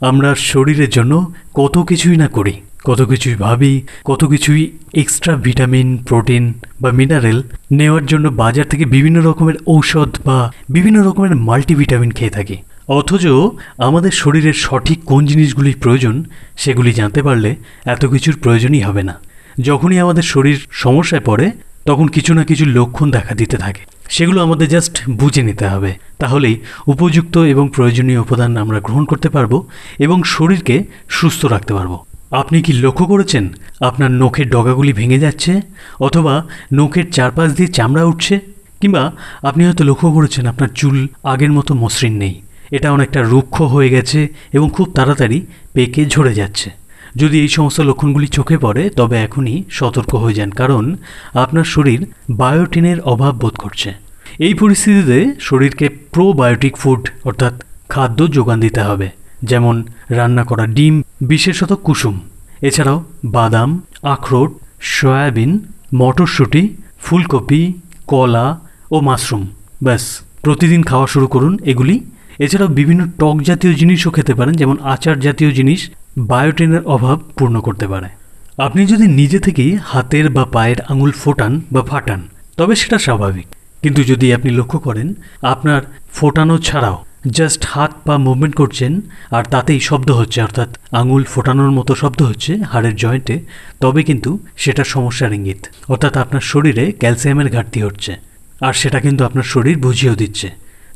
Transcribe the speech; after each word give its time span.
আমরা 0.00 0.34
শরীরের 0.34 0.90
জন্য 0.90 1.32
কত 1.54 1.78
কিছুই 1.78 2.16
না 2.16 2.28
করি, 2.28 2.52
কত 2.84 3.02
কিছুই 3.02 3.34
ভাবি, 3.34 3.82
কত 4.04 4.24
কিছুই 4.24 4.70
এক্সট্রা 4.94 5.36
ভিটামিন 5.36 5.96
প্রোটিন 5.96 6.54
বা 6.80 6.90
মিনারেল 6.90 7.42
নেওয়ার 7.72 8.06
জন্য 8.06 8.28
বাজার 8.28 8.64
থেকে 8.64 8.84
বিভিন্ন 8.84 9.22
রকমের 9.22 9.54
ঔষধ 9.66 10.18
বা 10.24 10.52
বিভিন্ন 10.70 11.02
রকমের 11.02 11.36
মাল্টিভিটামিন 11.36 12.10
খেয়ে 12.10 12.30
থাকি। 12.30 12.56
অথচ 12.88 13.26
আমাদের 13.78 14.10
শরীরের 14.10 14.52
সঠিক 14.52 15.04
কোন 15.04 15.26
জিনিসগুলি 15.26 15.74
প্রয়োজন 15.74 16.24
সেগুলি 16.56 16.92
জানতে 16.92 17.22
পারলে 17.22 17.56
এত 17.84 18.06
কিছুর 18.06 18.36
প্রয়োজনই 18.42 18.80
হবে 18.80 19.02
না। 19.02 19.14
যখনই 19.60 19.98
আমাদের 19.98 20.22
শরীর 20.22 20.66
সমস্যায় 20.70 21.22
পড়ে 21.24 21.50
তখন 21.90 22.06
কিছু 22.06 22.34
না 22.34 22.44
কিছু 22.44 22.66
লক্ষণ 22.66 23.10
দেখা 23.10 23.34
দিতে 23.34 23.56
থাকে। 23.56 23.80
সেগুলো 24.08 24.42
আমাদের 24.42 24.68
জাস্ট 24.68 25.10
বুঝে 25.10 25.42
নিতে 25.42 25.66
হবে। 25.66 25.94
তাহলেই 26.18 26.60
উপযুক্ত 26.86 27.38
এবং 27.38 27.68
প্রয়োজনীয় 27.74 28.20
উপাদান 28.20 28.56
আমরা 28.56 28.80
গ্রহণ 28.80 29.04
করতে 29.04 29.28
পারব 29.28 29.66
এবং 29.98 30.22
শরীরকে 30.22 30.84
সুস্থ 31.08 31.44
রাখতে 31.44 31.74
পারব। 31.74 31.98
আপনি 32.30 32.62
কি 32.62 32.72
লক্ষ্য 32.72 33.06
করেছেন 33.06 33.48
আপনার 33.80 34.10
নখের 34.10 34.50
ডগাগুলি 34.50 34.92
ভেঙে 34.92 35.18
যাচ্ছে 35.18 35.60
অথবা 36.00 36.44
নখের 36.74 37.12
চারপাশ 37.12 37.52
দিয়ে 37.52 37.68
চামড়া 37.68 38.04
উঠছে? 38.04 38.40
কিংবা 38.80 39.12
আপনি 39.42 39.64
হয়তো 39.64 39.84
লক্ষ্য 39.84 40.12
করেছেন 40.12 40.46
আপনার 40.46 40.68
চুল 40.68 41.08
আগের 41.24 41.52
মতো 41.52 41.74
মসৃণ 41.74 42.12
নেই। 42.12 42.40
এটা 42.70 42.92
অনেকটা 42.92 43.22
রুক্ষ 43.22 43.62
হয়ে 43.62 43.88
গেছে 43.88 44.28
এবং 44.52 44.70
খুব 44.72 44.92
তাড়াতাড়ি 44.94 45.46
পেকে 45.72 46.06
ঝরে 46.06 46.34
যাচ্ছে। 46.34 46.79
যদি 47.20 47.36
এই 47.44 47.50
সমস্ত 47.56 47.78
লক্ষণগুলি 47.80 48.28
চোখে 48.36 48.56
পড়ে, 48.58 48.82
তবে 48.98 49.16
এখনই 49.26 49.56
সতর্ক 49.78 50.12
হয়ে 50.22 50.38
যান, 50.38 50.50
কারণ 50.50 50.84
আপনার 51.44 51.66
শরীর 51.74 52.00
বায়োটিনের 52.40 52.98
অভাব 53.12 53.34
বোধ 53.42 53.54
করছে। 53.62 53.90
এই 54.46 54.54
পরিস্থিতিতে 54.60 55.18
শরীরকে 55.48 55.86
প্রোবায়োটিক 56.14 56.74
ফুড 56.76 57.00
অর্থাৎ 57.28 57.54
খাদ্য 57.92 58.18
যোগান 58.36 58.58
দিতে 58.64 58.80
হবে, 58.80 59.08
যেমন 59.50 59.74
রান্না 60.18 60.44
করা 60.44 60.64
ডিম, 60.76 60.94
বিশেষত 61.30 61.72
কুসুম। 61.86 62.16
এছাড়াও 62.68 62.98
বাদাম, 63.36 63.70
আখরোট, 64.14 64.50
সয়াবিন, 64.96 65.52
মটরশুঁটি, 66.00 66.62
ফুলকপি, 67.04 67.62
কলা 68.06 68.46
ও 68.94 68.96
মাশরুম। 69.08 69.42
ব্যাস, 69.84 70.04
প্রতিদিন 70.44 70.80
খাওয়া 70.90 71.06
শুরু 71.06 71.26
করুন 71.34 71.52
এগুলি। 71.72 71.96
এছাড়াও 72.44 72.68
বিভিন্ন 72.78 73.02
টক 73.20 73.36
জাতীয় 73.48 73.72
জিনিসও 73.80 74.10
খেতে 74.16 74.32
পারেন, 74.38 74.54
যেমন 74.60 74.76
আচার 74.94 75.16
জাতীয় 75.26 75.50
জিনিস 75.58 75.80
বায়োটিনের 76.30 76.82
অভাব 76.84 77.18
পূর্ণ 77.36 77.56
করতে 77.60 77.86
পারে। 77.88 78.08
আপনি 78.58 78.82
যদি 78.86 79.06
নিজে 79.20 79.38
থেকেই 79.38 79.72
হাতের 79.84 80.26
বা 80.30 80.44
পায়ের 80.44 80.80
আঙুল 80.80 81.12
ফোটান 81.12 81.52
বা 81.72 81.82
ফাটান, 81.82 82.20
তবে 82.56 82.74
সেটা 82.74 82.98
স্বাভাবিক। 82.98 83.46
কিন্তু 83.82 84.00
যদি 84.02 84.26
আপনি 84.34 84.50
লক্ষ্য 84.50 84.78
করেন, 84.78 85.14
আপনার 85.42 85.82
ফোটানো 86.12 86.56
ছাড়াও 86.58 86.96
জাস্ট 87.26 87.62
হাত 87.72 87.92
পা 88.06 88.14
মুভমেন্ট 88.18 88.54
করছেন 88.56 89.00
আর 89.30 89.44
তাতেই 89.44 89.80
শব্দ 89.80 90.10
হচ্ছে, 90.10 90.38
অর্থাৎ 90.42 90.70
আঙুল 90.92 91.22
ফোটানোর 91.24 91.70
মতো 91.70 91.92
শব্দ 91.94 92.22
হচ্ছে 92.22 92.52
হাড়ের 92.56 92.96
জয়েন্টে, 92.96 93.36
তবে 93.80 94.02
কিন্তু 94.02 94.38
সেটা 94.56 94.84
সমস্যার 94.84 95.32
ইঙ্গিত। 95.32 95.60
অর্থাৎ 95.88 96.16
আপনার 96.16 96.40
শরীরে 96.40 96.92
ক্যালসিয়ামের 96.92 97.48
ঘাটতি 97.52 97.82
হচ্ছে, 97.82 98.12
আর 98.60 98.72
সেটা 98.72 99.00
কিন্তু 99.00 99.24
আপনার 99.24 99.42
শরীর 99.42 99.78
বুঝিয়েও 99.78 100.14
দিচ্ছে। 100.14 100.48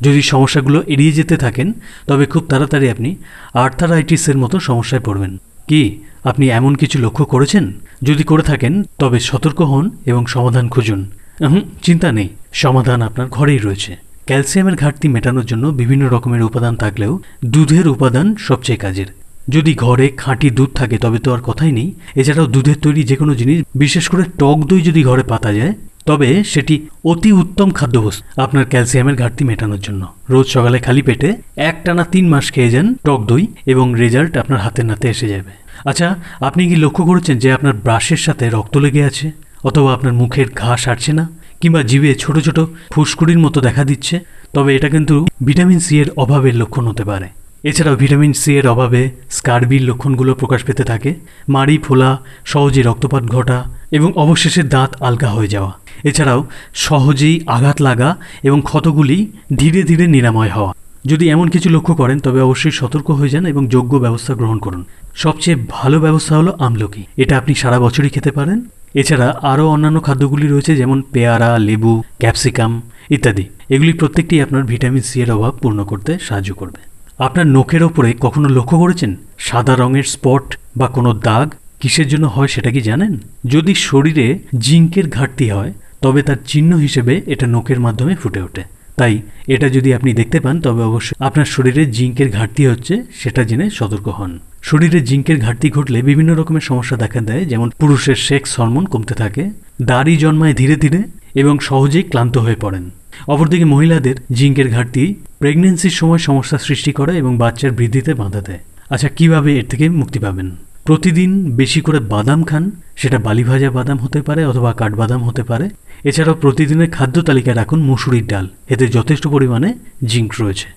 যদি 0.04 0.22
সমস্যাগুলো 0.22 0.78
এড়িয়ে 0.86 1.12
যেতে 1.12 1.36
থাকেন, 1.36 1.68
তবে 2.06 2.24
খুব 2.26 2.42
তাড়াতাড়ি 2.48 2.86
আপনি 2.90 3.10
আর্থারাইটিসের 3.54 4.36
মতো 4.38 4.56
সমস্যায় 4.60 5.02
পড়বেন। 5.02 5.32
কি, 5.68 5.82
আপনি 6.24 6.44
এমন 6.48 6.72
কিছু 6.74 6.96
লক্ষ্য 6.98 7.24
করেছেন? 7.24 7.64
যদি 8.02 8.22
করে 8.22 8.42
থাকেন, 8.42 8.82
তবে 8.98 9.18
সতর্ক 9.20 9.60
হন 9.62 9.90
এবং 10.06 10.22
সমাধান 10.26 10.68
খুঁজুন। 10.68 11.00
হুম 11.40 11.60
চিন্তা 11.82 12.08
নেই, 12.12 12.28
সমাধান 12.52 13.02
আপনার 13.02 13.26
ঘরেই 13.28 13.58
রয়েছে। 13.58 13.92
ক্যালসিয়ামের 14.26 14.76
ঘাটতি 14.76 15.06
মেটানোর 15.08 15.44
জন্য 15.44 15.64
বিভিন্ন 15.80 16.04
রকমের 16.08 16.42
উপাদান 16.42 16.74
থাকলেও 16.76 17.12
দুধের 17.44 17.86
উপাদান 17.88 18.26
সবচেয়ে 18.38 18.82
কাজের। 18.84 19.06
যদি 19.48 19.72
ঘরে 19.74 20.06
খাঁটি 20.08 20.48
দুধ 20.50 20.70
থাকে, 20.74 20.96
তবে 20.98 21.18
তো 21.18 21.28
আর 21.34 21.40
কথাই 21.40 21.72
নেই। 21.72 21.88
এছাড়াও 22.16 22.46
দুধের 22.46 22.78
তৈরি 22.82 23.02
যে 23.02 23.16
কোনো 23.16 23.32
জিনিস, 23.34 23.58
বিশেষ 23.74 24.04
করে 24.08 24.24
টক 24.38 24.58
দই 24.66 24.80
যদি 24.80 25.00
ঘরে 25.02 25.22
পাতা 25.22 25.50
যায় 25.52 25.74
তবে 26.06 26.44
সেটি 26.44 26.74
অতি 27.04 27.32
উত্তম 27.32 27.70
খাদ্যবস্তু 27.70 28.40
আপনার 28.42 28.64
ক্যালসিয়ামের 28.64 29.16
ঘাটতি 29.16 29.44
মেটানোর 29.44 29.80
জন্য। 29.80 30.02
রোজ 30.30 30.46
সকালে 30.46 30.78
খালি 30.78 31.02
পেটে 31.02 31.28
একটানা 31.56 32.04
তিন 32.04 32.28
মাস 32.28 32.52
খেয়ে 32.52 32.70
যান 32.70 32.94
টক 33.04 33.20
দই 33.26 33.46
এবং 33.66 33.94
রেজাল্ট 33.94 34.36
আপনার 34.36 34.58
হাতের 34.58 34.86
নাতে 34.86 35.08
এসে 35.08 35.28
যাবে। 35.28 35.52
আচ্ছা 35.84 36.16
আপনি 36.40 36.68
কি 36.68 36.76
লক্ষ্য 36.76 37.04
করেছেন 37.04 37.38
যে 37.38 37.52
আপনার 37.52 37.72
ব্রাশের 37.72 38.16
সাথে 38.16 38.50
রক্ত 38.50 38.76
লেগে 38.76 39.04
আছে? 39.04 39.30
অথবা 39.64 39.94
আপনার 39.94 40.12
মুখের 40.12 40.46
ঘা 40.54 40.76
সারছে 40.76 41.12
না? 41.12 41.28
কিংবা 41.60 41.82
জিভে 41.82 42.14
ছোট 42.14 42.38
ছোট 42.38 42.60
ফুসকুড়ির 42.92 43.38
মতো 43.38 43.60
দেখা 43.60 43.84
দিচ্ছে? 43.84 44.20
তবে 44.52 44.76
এটা 44.76 44.88
কিন্তু 44.88 45.26
ভিটামিন 45.42 45.80
সি 45.80 46.00
এর 46.00 46.08
অভাবের 46.16 46.54
লক্ষণ 46.56 46.86
হতে 46.86 47.04
পারে। 47.04 47.28
এছাড়াও 47.64 47.96
ভিটামিন 47.96 48.32
সি 48.32 48.52
এর 48.56 48.66
অভাবে 48.68 49.10
স্কারবির 49.30 49.82
লক্ষণগুলো 49.82 50.34
প্রকাশ 50.34 50.64
পেতে 50.64 50.84
থাকে। 50.84 51.14
মাড়ি, 51.48 51.78
ফোলা, 51.78 52.18
সহজে 52.44 52.82
রক্তপাত 52.82 53.24
ঘটা 53.24 53.58
এবং 53.90 54.12
অবশেষে 54.16 54.62
দাঁত 54.62 55.02
আলগা 55.02 55.28
হয়ে 55.28 55.48
যাওয়া। 55.48 55.72
এছাড়াও 56.04 56.46
সহজেই 56.74 57.40
আঘাত 57.46 57.82
লাগা 57.82 58.16
এবং 58.42 58.60
ক্ষতগুলি 58.64 59.32
ধীরে 59.56 59.82
ধীরে 59.82 60.06
নিরাময় 60.06 60.50
হওয়া। 60.50 60.74
যদি 61.06 61.28
এমন 61.28 61.48
কিছু 61.48 61.70
লক্ষ্য 61.70 61.94
করেন, 61.94 62.18
তবে 62.20 62.40
অবশ্যই 62.40 62.70
সতর্ক 62.70 63.10
হয়ে 63.10 63.28
যান 63.28 63.46
এবং 63.46 63.66
যোগ্য 63.66 63.96
ব্যবস্থা 63.96 64.34
গ্রহণ 64.34 64.58
করুন। 64.58 64.84
সবচেয়ে 65.14 65.66
ভালো 65.70 66.00
ব্যবস্থা 66.00 66.36
হলো 66.36 66.56
আমলকি। 66.58 67.02
এটা 67.16 67.38
আপনি 67.38 67.54
সারা 67.54 67.80
বছরই 67.80 68.08
খেতে 68.08 68.30
পারেন। 68.30 68.62
এছাড়া 68.94 69.38
আরও 69.42 69.68
অন্যান্য 69.68 70.02
খাদ্যগুলি 70.02 70.48
রয়েছে, 70.48 70.76
যেমন 70.76 71.02
পেয়ারা, 71.12 71.58
লেবু, 71.58 72.02
ক্যাপসিকাম 72.18 72.82
ইত্যাদি। 73.10 73.44
এগুলি 73.68 73.92
প্রত্যেকটি 73.92 74.42
আপনার 74.42 74.62
ভিটামিন 74.62 75.02
সি 75.02 75.20
এর 75.20 75.30
অভাব 75.30 75.54
পূর্ণ 75.62 75.84
করতে 75.84 76.18
সাহায্য 76.22 76.54
করবে। 76.54 76.80
আপনার 77.18 77.46
নখের 77.46 77.82
ওপরে 77.82 78.14
কখনো 78.20 78.48
লক্ষ্য 78.48 78.78
করেছেন? 78.78 79.16
সাদা 79.38 79.76
রঙের 79.76 80.02
স্পট 80.02 80.58
বা 80.76 80.86
কোনো 80.86 81.14
দাগ? 81.14 81.54
কিসের 81.80 82.08
জন্য 82.08 82.26
হয় 82.26 82.48
সেটা 82.48 82.70
কি 82.70 82.80
জানেন? 82.80 83.18
যদি 83.46 83.74
শরীরে 83.74 84.38
জিঙ্কের 84.58 85.10
ঘাটতি 85.10 85.50
হয় 85.50 85.72
তবে 86.04 86.20
তার 86.22 86.40
চিহ্ন 86.46 86.72
হিসেবে 86.76 87.14
এটা 87.26 87.46
নখের 87.46 87.80
মাধ্যমে 87.80 88.14
ফুটে 88.14 88.40
ওঠে। 88.40 88.62
তাই 88.96 89.14
এটা 89.48 89.68
যদি 89.68 89.90
আপনি 89.94 90.10
দেখতে 90.14 90.38
পান, 90.40 90.60
তবে 90.60 90.82
অবশ্যই 90.82 91.16
আপনার 91.18 91.44
শরীরে 91.44 91.82
জিঙ্কের 91.86 92.28
ঘাটতি 92.30 92.62
হচ্ছে, 92.66 92.94
সেটা 93.14 93.42
জেনে 93.44 93.66
সতর্ক 93.70 94.08
হন। 94.08 94.32
শরীরে 94.62 95.00
জিঙ্কের 95.00 95.38
ঘাটতি 95.40 95.70
ঘটলে 95.70 96.02
বিভিন্ন 96.02 96.34
রকমের 96.34 96.60
সমস্যা 96.60 96.96
দেখা 96.96 97.20
দেয়, 97.20 97.44
যেমন 97.44 97.68
পুরুষের 97.80 98.18
সেক্স 98.28 98.60
হরমোন 98.60 98.84
কমতে 98.84 99.14
থাকে, 99.14 99.50
দাড়ি 99.82 100.16
জন্মায় 100.16 100.54
ধীরে 100.54 100.76
ধীরে, 100.76 101.00
এবং 101.34 101.54
সহজেই 101.58 102.02
ক্লান্ত 102.02 102.38
হয়ে 102.38 102.58
পড়েন। 102.60 102.84
অপরদিকে 103.28 103.64
মহিলাদের 103.64 104.14
জিঙ্কের 104.32 104.68
ঘাটতি 104.70 105.04
প্রেগনেন্সির 105.38 105.90
সময় 105.90 106.18
সমস্যা 106.18 106.58
সৃষ্টি 106.58 106.92
করে 106.92 107.12
এবং 107.18 107.32
বাচ্চার 107.38 107.70
বৃদ্ধিতে 107.70 108.14
বাধা 108.14 108.40
দেয়। 108.40 108.62
আচ্ছা 108.90 109.08
কীভাবে 109.08 109.50
এর 109.58 109.66
থেকে 109.68 109.88
মুক্তি 109.88 110.18
পাবেন? 110.18 110.48
প্রতিদিন 110.88 111.30
বেশি 111.60 111.80
করে 111.86 111.98
বাদাম 112.12 112.40
খান, 112.48 112.64
সেটা 113.00 113.18
বালি 113.26 113.44
ভাজা 113.50 113.68
বাদাম 113.78 113.98
হতে 114.04 114.20
পারে 114.28 114.42
অথবা 114.50 114.70
কাঠবাদাম 114.80 115.20
হতে 115.28 115.42
পারে। 115.50 115.66
এছাড়াও 116.08 116.40
প্রতিদিনের 116.42 116.90
খাদ্য 116.96 117.16
তালিকায় 117.28 117.56
রাখুন 117.60 117.80
মুসুরির 117.88 118.26
ডাল, 118.32 118.46
এতে 118.72 118.84
যথেষ্ট 118.96 119.24
পরিমাণে 119.34 119.68
জিঙ্ক 120.10 120.30
রয়েছে। 120.42 120.68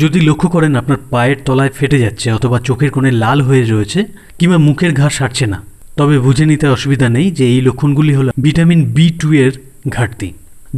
যদি 0.00 0.18
লক্ষ্য 0.28 0.48
করেন 0.54 0.72
আপনার 0.80 0.98
পায়ের 1.12 1.38
তলায় 1.46 1.72
ফেটে 1.78 1.98
যাচ্ছে 2.04 2.26
অথবা 2.38 2.58
চোখের 2.68 2.90
কোণে 2.94 3.10
লাল 3.22 3.38
হয়ে 3.48 3.64
রয়েছে 3.72 4.00
কিংবা 4.38 4.58
মুখের 4.66 4.92
ঘা 4.98 5.08
সারছে 5.18 5.46
না, 5.52 5.58
তবে 5.98 6.16
বুঝে 6.24 6.44
নিতে 6.50 6.66
অসুবিধা 6.76 7.08
নেই 7.16 7.26
যে 7.38 7.44
এই 7.54 7.60
লক্ষণগুলি 7.66 8.12
হলো 8.18 8.30
ভিটামিন 8.44 8.80
বি 8.96 9.06
টু 9.20 9.28
এর 9.44 9.52
ঘাটতি। 9.96 10.28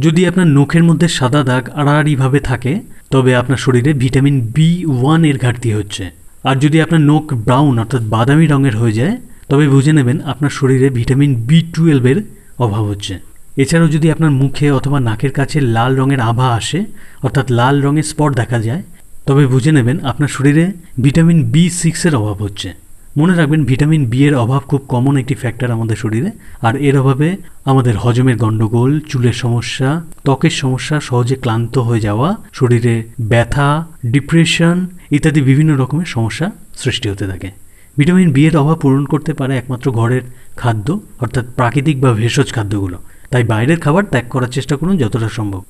যদি 0.03 0.21
আপনার 0.29 0.47
নখের 0.57 0.83
মধ্যে 0.89 1.07
সাদা 1.17 1.41
দাগ 1.49 1.63
আড়াআড়িভাবে 1.79 2.39
থাকে, 2.49 2.73
তবে 3.13 3.31
আপনার 3.41 3.59
শরীরে 3.65 3.91
ভিটামিন 4.01 4.35
বি 4.55 4.69
ওয়ানের 4.95 5.37
ঘাটতি 5.43 5.69
হচ্ছে। 5.77 6.05
আর 6.49 6.55
যদি 6.59 6.77
আপনার 6.81 7.01
নখ 7.01 7.25
ব্রাউন 7.33 7.75
অর্থাৎ 7.79 8.03
বাদামি 8.13 8.45
রঙের 8.47 8.75
হয়ে 8.77 8.97
যায়, 8.99 9.15
তবে 9.49 9.65
বুঝে 9.67 9.93
নেবেন 9.93 10.17
আপনার 10.31 10.49
শরীরে 10.49 10.87
ভিটামিন 10.89 11.31
বি 11.47 11.59
টুয়েলভের 11.73 12.17
অভাব 12.65 12.83
হচ্ছে। 12.91 13.13
এছাড়াও 13.57 13.89
যদি 13.89 14.07
আপনার 14.11 14.31
মুখে 14.41 14.67
অথবা 14.71 14.99
নাকের 14.99 15.31
কাছে 15.31 15.57
লাল 15.75 15.91
রঙের 15.95 16.19
আভা 16.19 16.47
আসে, 16.59 16.79
অর্থাৎ 17.23 17.45
লাল 17.51 17.75
রঙের 17.81 18.03
স্পট 18.03 18.31
দেখা 18.35 18.59
যায়, 18.59 18.83
তবে 19.27 19.43
বুঝে 19.47 19.71
নেবেন 19.71 19.97
আপনার 20.05 20.27
শরীরে 20.27 20.65
ভিটামিন 20.99 21.39
বি 21.53 21.63
সিক্সের 21.81 22.13
অভাব 22.15 22.37
হচ্ছে। 22.43 22.69
মনে 23.17 23.35
রাখবেন 23.35 23.65
ভিটামিন 23.65 24.05
বি 24.05 24.27
এর 24.27 24.35
অভাব 24.35 24.61
খুব 24.61 24.81
কমন 24.87 25.17
একটি 25.17 25.35
ফ্যাক্টর 25.35 25.71
আমাদের 25.71 25.95
শরীরে, 25.95 26.31
আর 26.61 26.75
এর 26.75 26.97
অভাবে 26.97 27.37
আমাদের 27.65 27.97
হজমের 27.97 28.37
গণ্ডগোল 28.37 28.99
চুলের 28.99 29.33
সমস্যা, 29.33 30.01
ত্বকের 30.23 30.49
সমস্যা, 30.49 30.99
সহজে 30.99 31.35
ক্লান্ত 31.35 31.77
হয়ে 31.77 31.99
যাওয়া, 31.99 32.35
শরীরে 32.53 33.03
ব্যথা 33.21 33.85
ডিপ্রেশন 34.05 34.85
ইত্যাদি 35.11 35.41
বিভিন্ন 35.41 35.77
রকমের 35.77 36.05
সমস্যা 36.05 36.51
সৃষ্টি 36.77 37.09
হতে 37.09 37.27
থাকে। 37.27 37.51
ভিটামিন 37.97 38.31
বি 38.31 38.45
এর 38.47 38.57
অভাব 38.57 38.77
পূরণ 38.77 39.05
করতে 39.05 39.33
পারে 39.33 39.57
একমাত্র 39.57 39.91
ঘরের 39.91 40.21
খাদ্য, 40.57 40.99
অর্থাৎ 41.19 41.45
প্রাকৃতিক 41.55 42.01
বা 42.01 42.13
ভেষজ 42.13 42.53
খাদ্যগুলো। 42.53 42.97
তাই 43.29 43.43
বাইরের 43.43 43.79
খাবার 43.79 44.03
ত্যাগ 44.03 44.25
করার 44.29 44.49
চেষ্টা 44.49 44.75
করুন 44.75 44.97
যতটা 44.97 45.29
সম্ভব। 45.29 45.63